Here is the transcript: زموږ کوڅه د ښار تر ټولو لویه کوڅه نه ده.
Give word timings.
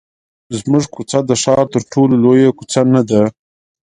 زموږ 0.57 0.83
کوڅه 0.93 1.19
د 1.25 1.31
ښار 1.41 1.65
تر 1.73 1.81
ټولو 1.91 2.13
لویه 2.23 2.51
کوڅه 2.57 2.81
نه 2.93 3.01
ده. 3.09 3.21